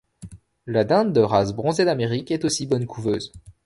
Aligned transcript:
La 0.65 0.83
dinde 0.83 1.13
de 1.13 1.19
race 1.19 1.53
Bronzé 1.53 1.85
d'Amérique 1.85 2.31
est 2.31 2.43
aussi 2.43 2.65
bonne 2.65 2.87
couveuse. 2.87 3.31